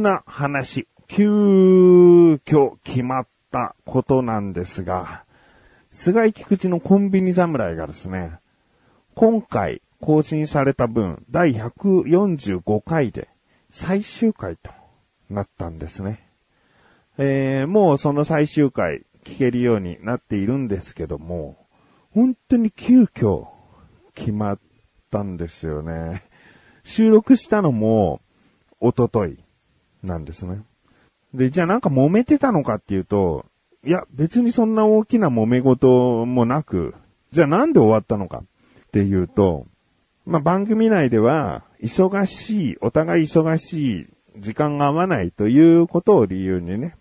[0.00, 5.26] 急な話、急遽決まったことなんですが、
[5.92, 8.38] 菅井菊池のコンビニ侍がですね、
[9.14, 13.28] 今回更新された分、第145回で
[13.68, 14.70] 最終回と
[15.28, 16.26] なったんですね。
[17.18, 21.58] えー、もうその最終回聞けるようになっているんですけども、
[22.14, 23.48] 本当に急遽
[24.14, 24.60] 決まっ
[25.10, 26.22] たんですよね。
[26.84, 28.22] 収録したのも、
[28.80, 29.44] おととい
[30.02, 30.62] なんですね。
[31.34, 33.46] で、じゃあなんか揉めてたのかっていうと、
[33.84, 36.94] いや、別にそんな大きな揉め事もなく、
[37.32, 39.66] じゃあなんで終わったのかっていうと、
[40.26, 46.96] まあ、番組内では、忙しい、お互い忙しい、時間が合わないということを理由にね、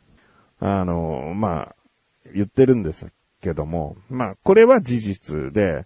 [0.59, 1.75] あの、まあ、
[2.33, 5.85] 言ってるんですけども、まあ、これは事実で、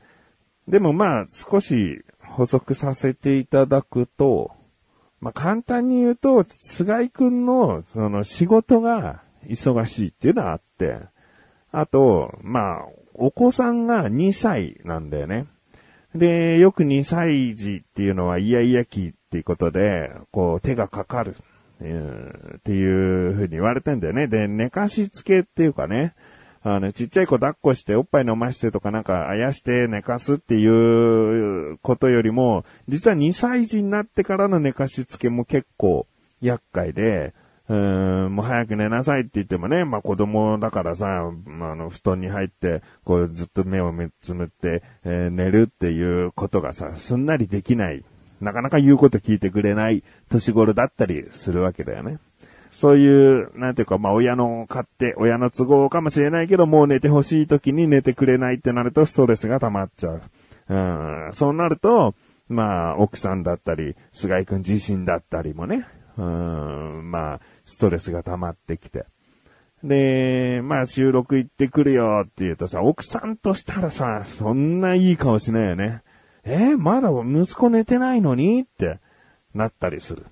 [0.67, 4.51] でもまあ、少し補足させていただくと、
[5.23, 10.99] まあ、簡単に言うと、菅井くんの、その仕事が忙しいっていうのはあって、
[11.71, 15.47] あと、まあ、お子さんが2歳なんだよね。
[16.13, 21.37] で、よく2歳児っていうのはイヤイヤ期っていうことで、こう手がかかる、
[21.79, 24.27] っていうふうに言われてんだよね。
[24.27, 26.15] で、寝かしつけっていうかね、
[26.65, 36.07] あの、ちっちゃい子抱っこしておっぱい飲ましてとかなんかあやして寝かすっていうことよりも、実は2歳児になってからの寝かしつけも結構
[36.41, 37.33] 厄介で、
[37.67, 48.05] うーん、もう早く寝なさいって言ってもね、まあ子供だからさ、あの、布団に入って、こうずっと目をつむって、えー、寝るっていうことがさ、すんなりできない。
[48.39, 52.19] なかなか言うこと聞いてくれない年頃だったりするわけだよね。
[52.73, 60.21] そういう、なんていうか、まあ、親の勝手、親の都合かもしれないけど、もう寝てほしい時に寝てくれないってなるとストレスが溜まっちゃう。
[60.69, 60.75] う
[61.29, 62.15] ん、そうなると、
[62.49, 65.85] まあ、奥さんだったり、菅井くん自身だったりもね、
[66.17, 69.05] うん、まあ、ストレスが溜まってきて。
[69.83, 76.01] で、まあ収録行ってくるよって言うとさ、奥さんとしたらさ、そんないい顔しないよね。
[76.45, 78.99] えー、まだ息子寝てないのにって
[79.53, 80.25] なったりする。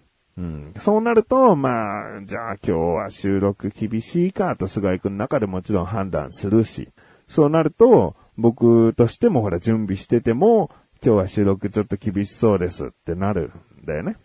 [0.77, 6.89] そうなると、まあ、じゃあ今日は収録厳しいかと菅井くんの中でもちろん判断するし、
[7.27, 10.71] そうなると、僕としてもほら準備してても、
[11.03, 14.17] 今日は収録ちょっと厳しそうですってなるんだよね。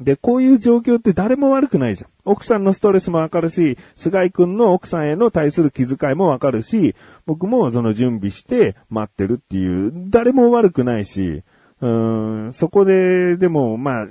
[0.00, 2.10] で、こういう状況って誰も悪くないじゃん。
[2.24, 6.96] 奥さんのストレスもわかるし、菅井くんの奥さんへの対する気遣いもわかるし、
[7.26, 11.44] 僕もその準備して待ってるっていう、誰も悪くないし、
[11.80, 14.06] うーん、そこで、でも、まあ、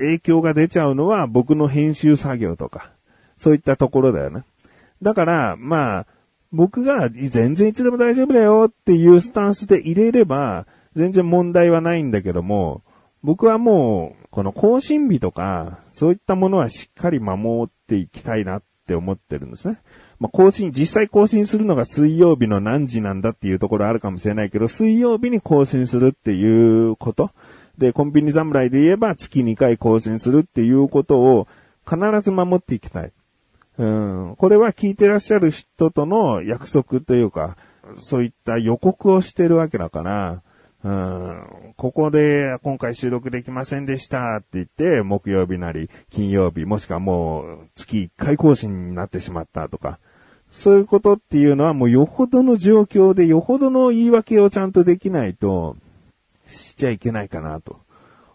[0.00, 2.90] 影響が出ちゃうのは僕の編集作業とか、
[3.36, 4.42] そういったところだよね。
[5.02, 6.06] だから、まあ、
[6.52, 10.66] 僕が全然いつでも大丈夫だよっていうスタンスで入れれば、
[10.96, 12.82] 全然問題はないんだけども、
[13.22, 19.78] 僕はもう、この更新日とか、そういったものはしっかり守っていきたいなって思ってるんですね。
[20.18, 27.30] まあ、更新、実際更新するのが水曜日の何時なんだっていうところあるかもしれないけど、水曜日に更新するっていうこと。
[27.80, 31.48] で、コンビニ侍で言えば月2回更新するっていうことを
[31.88, 33.12] 必ず守っていきたい。
[33.78, 34.36] うん。
[34.36, 37.56] これは聞いてらっしゃる人との約束というか、
[37.96, 40.42] そういった予告をしてるわけだから、
[40.82, 49.98] うん、ここで今回収録できませんでしたって言って、木曜日なり金曜日、もしくはもう月1回更新になってしまったとか、
[50.52, 55.76] そういうことっていうのはもうよほどの状況でよほどの言い訳をちゃんとできないと、
[56.50, 57.78] しちゃいけないかなと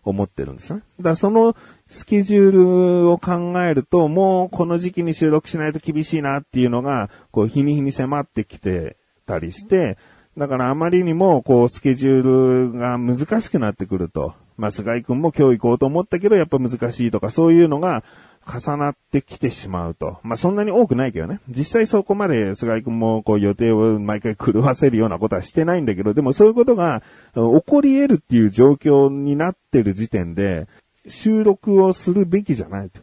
[0.04, 0.82] 思ってるんですね。
[0.98, 1.56] だからその
[1.90, 9.98] スケジュールを考えると、もうこの時期に収録しないと厳しいなっていうのが、こう日に日に迫ってきてたりして、
[10.38, 14.34] だからあまりにも、こう、スケジュールが難しくなってくると。
[14.58, 18.04] まあ、菅井くんも今日行こうと思ったけど、やっぱ難しいとか、そういうのが
[18.46, 20.20] 重なってきてしまうと。
[20.24, 21.40] まあ、そんなに多くないけどね。
[21.50, 27.04] 実際そこまで菅井くんも、こう、予定を毎回狂わせるようなことはしてないんだけど、でもそういうことが
[27.34, 30.68] 起こり得るっていう状況になってる時点で、
[31.08, 33.02] 収録をするべきじゃないと、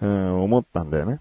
[0.00, 1.20] うん、思ったんだよね。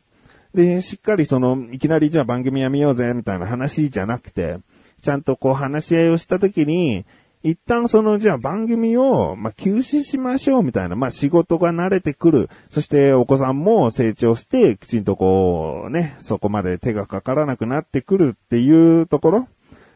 [0.53, 4.57] で、しっかりその、いきなりじゃあ番組やめようぜ、みたいな話じゃなくて、
[5.01, 7.05] ちゃんとこう話し合いをしたときに、
[7.41, 12.49] 一旦その、じゃあ番組を、まあ、休止しましょうみたいな、まあ、仕事が慣れてくる。
[12.69, 19.47] そしてお子さんも成長して、きちんとこう、ね、そこまで手がかからなくなってくるっていうところ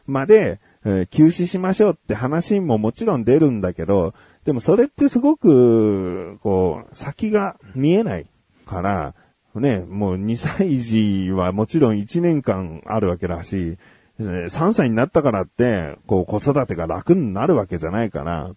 [0.06, 4.14] まで、えー、休止しましょうって話ももちろん出るんだけど、
[4.44, 8.26] でもそれってすごく、こう、先が見えない
[8.66, 9.14] から、
[9.54, 13.78] ね、もう2歳児はもちろん1年間あるわけだし、
[14.20, 18.52] 3歳になったからって、こう子育てが楽になるわけじゃないから、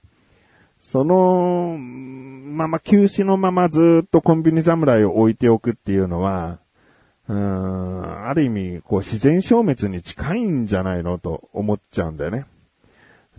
[0.79, 6.59] その、まま休止のままずっとコンビニ侍を置いておくっていうのは、
[7.27, 12.45] うーん、ある意味、こう自然消滅に近いんじゃないのと思っちゃうんだよね。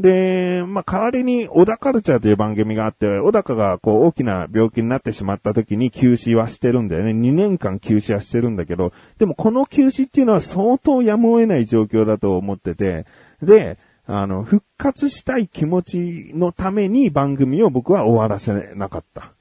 [0.01, 7.11] で、まあ、代わりに、小田カルチャーという番組があって、小高がこう大きな病気になってしまった時に休止はしてるんだよね。
[7.11, 13.07] 2年間休止はしてるんだけど、でもこの休止っていうのは相当やむを得ない状況だと思ってて、
[13.43, 19.33] で、あの、復活したい気持ちのために番組を僕は終わらせなかった。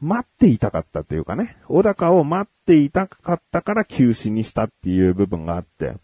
[0.00, 5.94] 待っていたかったというかね、小高を待っていたかったから休止にしたっていう部分があって、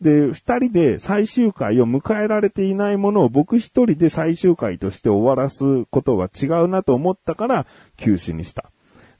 [0.00, 7.66] で、二人で最終回を迎えられていないものを僕一人で最終回として終わらすことは違うなと思ったから
[7.96, 8.70] 休止にした。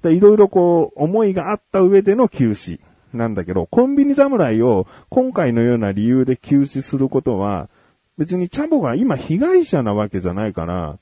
[0.05, 2.81] いろいろこう思いがあった上での休止
[3.13, 7.69] なんだけど、コンビニ侍を今回のような理由で休止することは、
[8.17, 10.99] 別にチャボが今被害者なわけじゃないから、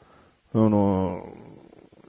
[0.55, 1.26] あの、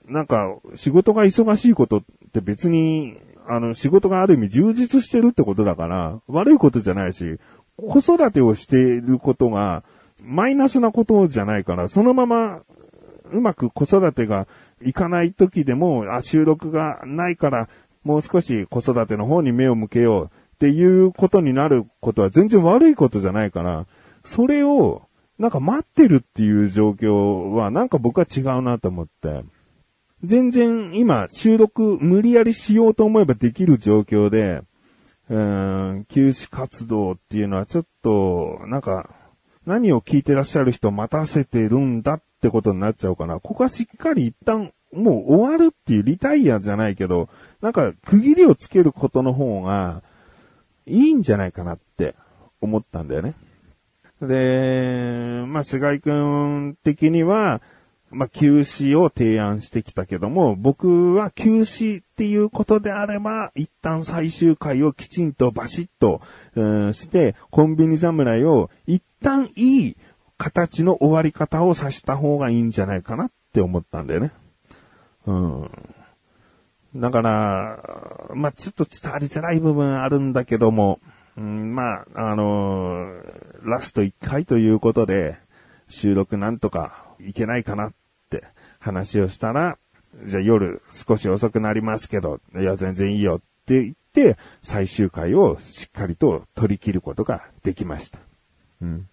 [0.06, 3.18] なんか仕事が忙しいことって別に、
[3.50, 7.40] あの仕事がある意味充実してるってことだから、悪いことじゃないし、
[7.78, 9.84] 子育てをしていることが、
[10.24, 12.62] マイナスなことじゃないから、そのまま、
[13.32, 14.48] うまく子育てが
[14.84, 17.70] いかない時でも、あ、収録がないから、
[18.04, 23.86] もう少し子育ての方に目を向けようっていうことになることは全然悪いことじゃないから、
[24.24, 25.04] それを、
[25.38, 29.44] なんか待ってるっていう状況は、なんか僕は違うなと思って。
[30.24, 34.62] 全然今収録無理やりしようと思えばできる状況で、
[35.30, 39.10] うん、休止活動っていうのはちょっと、なんか、
[39.66, 43.42] 何を聞いてらっしゃる人待たせてるんだってことになっちゃうかな。
[43.42, 47.28] ここはしっかり一旦、もう終わるっていうリタイアじゃないけど、
[47.62, 50.02] なんか区切りをつけることの方が
[50.86, 52.16] いいんじゃないかなって
[52.62, 53.34] 思ったんだよね。
[54.22, 57.62] で、まあ、菅井くん的には、
[58.10, 66.22] まあ、休止を提案してきたけども、僕は休止っていうことであれば、一旦最終回をきちんとバシッと、
[66.56, 69.98] うん、して、コンビニ侍を一旦いい
[70.38, 74.32] 形の終わり方をさした方がいいんじゃないかなって思ったんだよね。
[75.26, 75.72] うん。
[76.96, 81.00] だから、まあ、ちょっと伝わりづらい部分あるんだけども、
[81.38, 85.38] うん、まあ、あのー、ラスト1回ということで、
[85.90, 87.92] 収録なんとかいけないかな
[88.80, 89.78] 話をしたら、
[90.26, 98.20] じゃあ夜少し遅くなりますけど、いや全然いいよって言って、最終回をしっかりと取り切ることができました。
[98.82, 99.08] うん。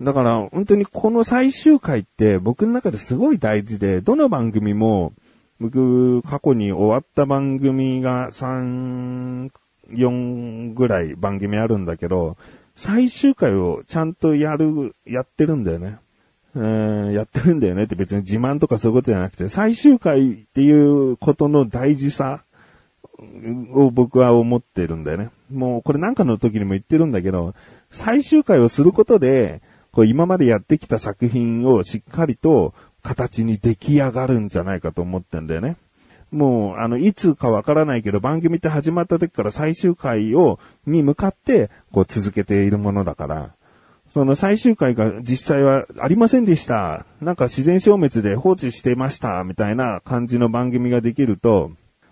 [0.00, 5.12] だから本当にこの最終回って僕の中ですごい大事で、どの番組も
[5.60, 9.50] 僕過去に終わった番組が3、
[9.90, 12.38] 4ぐらい番組あるんだけど、
[12.76, 15.98] 最終回をちゃんとやる、やってるんだよね。
[16.54, 22.42] うんやってるんだよねって別に自慢とかそういうことじゃなくて、最終回っていうことの大事さ
[23.74, 25.30] を僕は思ってるんだよね。
[25.52, 27.54] もうこれなんかの時にも言ってるんだけど、
[27.90, 29.62] 最終回をすることで、
[29.92, 35.76] こう今までやってきた作品をしっかりと形に出来上がるんじゃないかと思ってんだよね。
[36.30, 43.50] もう、あの、いつかわからないけど、番組って始まった時から最終回を、に向かって、こう続けているものだから、
[44.10, 47.06] その最終回が実際はありませんでした。
[47.20, 49.44] なんか自然消滅で放置してました。
[49.44, 51.70] みたいな感じの番組ができると、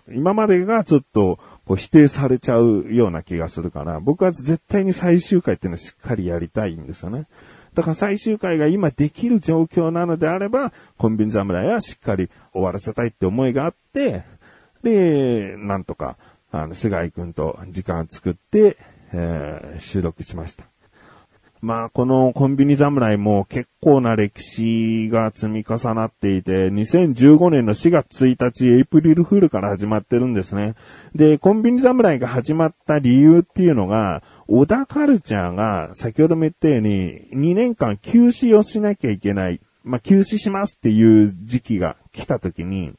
[0.09, 7.27] 今までがちょっとこう否定されちゃうような気がするから、僕は絶対に最終回っていうのはしっかりやりたいんですよね。
[7.73, 14.23] だから最終回が今できる状況なのであれば、コンビニ侍はしっかり終わらせたいって思いがあって、
[14.83, 16.17] で、なんとか、
[16.51, 18.77] あの、菅井くんと時間を作って、
[19.11, 20.63] えー、収録しました。
[21.61, 30.75] まあ、このコンビニ侍も結構な歴史が積み重なっていて、2015年の4月1日、エイプリルフールから始まってるんですね。
[31.15, 39.59] で、コンビニ侍が始まった理由っていうのが、小田カルチャーが先ほども言ったように、2年間休止をしなきゃいけない。
[39.83, 42.93] まあ、休止しますっていう時期が来た時に、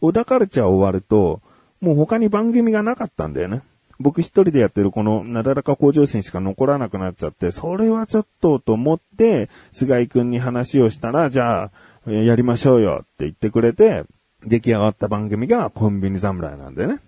[0.00, 1.40] 小田カルチャー終わると、
[1.80, 3.62] もう他に番組がなかったんだよね。
[4.02, 11.70] 僕一人でやってるこのなだらか向上心しか残らなくなっちゃって、それはちょっとと思って、菅井くんに話をしたら、じゃ
[12.06, 14.04] あ、やりましょうよって言ってくれて、
[14.44, 16.98] 出来上がった番組がコンビニ侍なんでね。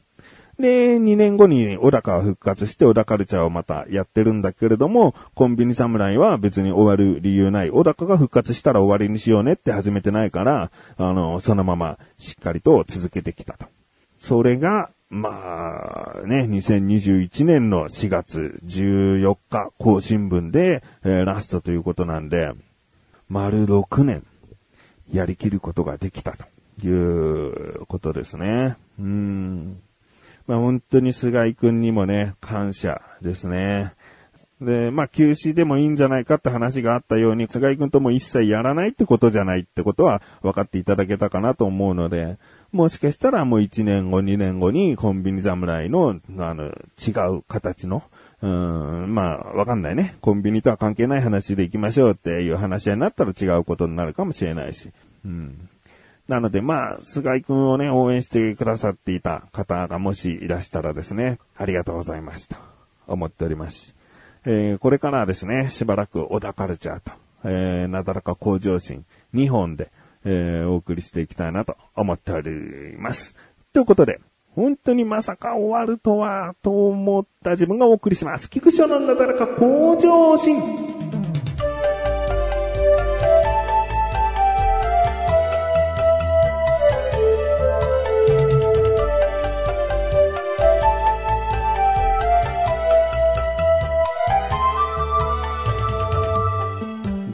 [0.59, 7.71] で、2年後に小高は復活して小高カルチャーをまたやってるんだけれども、コンビニ侍は別に終わる理由ない。
[7.71, 13.67] 小高が復活したら終わりにしようねって始めてないから、あの、そのまましっかりと続けてきたと。
[14.19, 22.53] それが、まあね、2021年の4月14日更新分で、えー、ラストということなんで、
[23.29, 24.27] 丸6年。
[25.13, 26.47] やりきることができたと
[26.85, 28.77] いうことですね。
[28.99, 29.81] うん。
[30.49, 33.93] まあ本当に菅井くんにもね、感謝ですね。
[34.61, 42.39] で、まあ休止でもいいんじゃないかって話があったように、菅井くんとも一切やらないってことじゃないってことは分かっていただけたかなと思うので、
[42.75, 48.03] もしかしたらもう1年後、2年後にコンビニ侍の、あの、違う形の、
[48.43, 50.17] うーん、まあ、わかんないね。
[50.21, 54.91] コンビニとは関係ない話で行きましょうっていう話になったら違うことになるかもしれないし。
[55.25, 55.69] うん。
[56.27, 62.57] なので、まあ、菅井くんをね、応援してくださっていた方がもしいらしたらですね、ありがとうございますと
[63.07, 63.95] 思っております。
[64.47, 67.13] えー、これからはですね、しばらく小田カルチャーと、
[67.45, 69.93] えー、なだらか向上心2本で、
[70.25, 73.35] えー、お送りしていきたいなと思っております。
[73.73, 74.21] ということで、
[74.55, 78.49] 本当にまさか終わるとは、と思った自分がお送りします。
[78.49, 80.94] 菊池のなだらか向上心。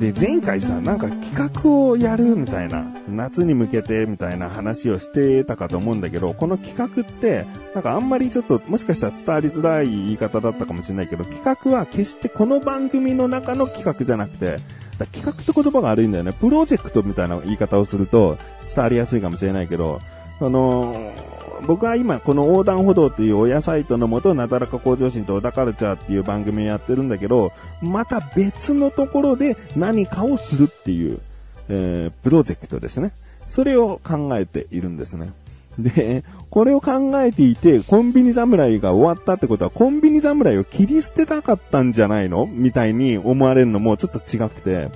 [0.00, 14.56] で、前回さ、なんか企画をやるみたいな、夏に向けてみたいな話をしてたかと思うんだけど、この企画って、なんかあんまりちょっと、もしかしたら伝わりづらい言い方だったかもしれないけど、企画は決してこの番組の中の企画じゃなくて、
[14.96, 16.32] だ企画って言葉が悪いんだよね。
[16.32, 18.38] プロジェクトみたいな言い方をすると
[18.74, 20.00] 伝わりやすいかもしれないけど、
[20.40, 21.29] あのー
[21.66, 27.52] 僕は今この横断歩道っていう親サイトのもとなだらか向上心と小田カルチャーっていう番組をやってるんだけど、
[27.82, 31.20] また別のところで何かをするっていう、
[31.68, 33.12] えー、プロジェクトですね。
[33.48, 35.32] それを考えているんですね。
[35.78, 44.88] で、これを考えていて、コンビニ侍が終わったってことは、コンビニ侍を切り捨てたかったんじゃないのみたいに思われるのもちょっと違くて、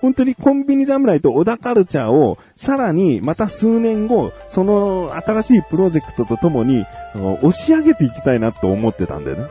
[0.00, 9.44] 本当にコンビニ侍と小田カルチャーを、さらにまた数年後、その新しいプロジェクトとともに、押し上げていきたいなと思ってたんだよね。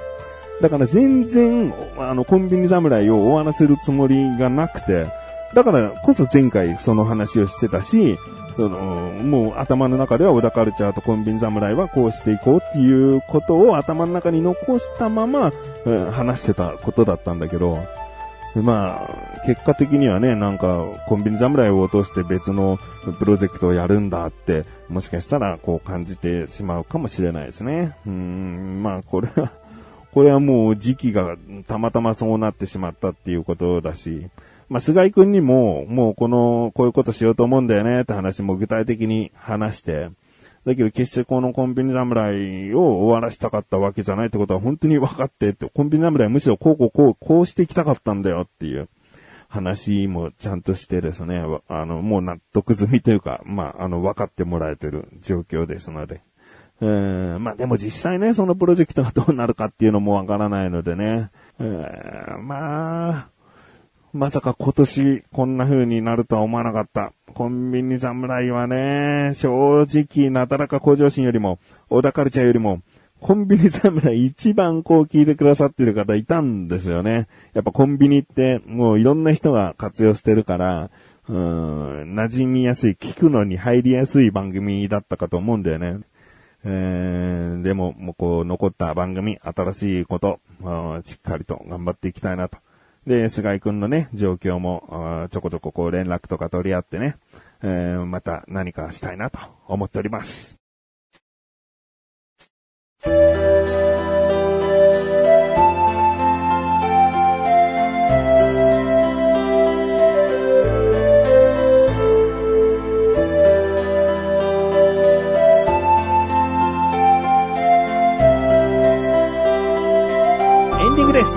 [0.62, 5.08] だから全然、あの、コンビニ侍を終わらせるつもりがなくて、
[5.54, 8.18] だからこそ前回その話をしてたし、
[8.56, 15.54] そのもう頭の中では小田カルチャーとコンビニ侍はこうしていこうっていうことを頭の中に残したまま、
[15.86, 17.80] うん、話してたことだったんだけど、
[18.56, 22.80] まあ、結果的にはね、なんか、コンビニ侍を落として別の
[23.20, 27.96] プロジェクトをやるんだって、もしかしたらこう感じてしまうかもしれないですね。
[28.08, 29.52] うん、まあ、これは、
[30.14, 31.38] これはもう時期が
[31.68, 34.28] たまたまそうなってしまったっていうことだし、
[34.68, 40.10] まあ、菅井くんにも、もうこの、こういうことしようと思うんだよねって話も具体的に話して、
[40.66, 48.90] だけど決してこのコンビニ侍を終わらしたかったわけじゃないってことは本当に分かってって、コンビニ侍むしろこうこうこう、こうしていきたかったんだよっていう
[49.48, 56.22] 話もちゃんとしてですね、あの、もう納得済みというか、まあ、あの、分かってもらえてる状況ですので。
[56.82, 61.30] えー、まあでも実際ね、そのプロジェクトがどうなるかっていうのもわからないのでね。
[61.60, 63.28] えー、まあ、
[64.12, 67.14] まさか今年こんな風になるとは思わなかった。
[67.36, 72.82] コンビニ侍はね、正直なだらか向上心よりも、小田カルチャーよりも、
[73.22, 77.28] コンビニ侍一番こう聞いてくださってる方いたんですよね。
[77.54, 80.90] やっぱコンビニってもういろんな人が活用してるから、
[81.28, 81.36] うー
[82.06, 86.00] ん、馴染みやすい、聞くのに入りやすい番組だったかと思うんだよね。
[86.64, 90.40] えー、でも、もうこう残った番組、新しいこと、
[91.04, 92.58] しっかりと頑張っていきたいなと
[93.10, 97.16] で、菅井くんのね、状況も、ちょこちょここう連絡とか取り合ってね、
[97.64, 100.60] えー、また何かしたいなと思っております。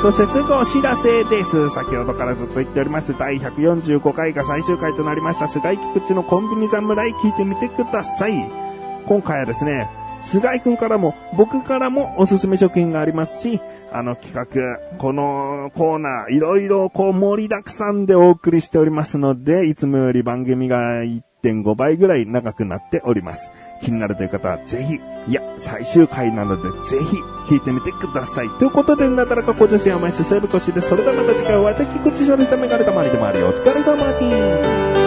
[0.02, 1.70] そしてすぐお知らせです。
[1.70, 3.16] 先ほどからずっと言っております。
[3.16, 5.46] 第145回が最終回となりました。
[5.46, 8.32] 菅井菊池のコンビニ侍聞いてみてください。
[9.06, 9.88] 今回はですね、
[10.20, 13.60] 菅井くんからも僕からもおすすめ食品がありますし、
[13.92, 21.04] あの企画、このコーナー、いろいろこう盛りだくさんでお送りしておりますので、いつもより番組が
[21.42, 23.50] 1.5倍ぐらい長くなっております。
[23.82, 27.16] 気になるという方はぜひ、いや、最終回なのでぜひ
[27.48, 28.48] 弾いてみてください。
[28.58, 30.88] ということで、なだらか小女性は毎週セーブコシです。
[30.88, 33.48] それではまた次回お会いでき、口処理したメガネたまりでもあるよ。
[33.48, 35.01] お疲れ様です。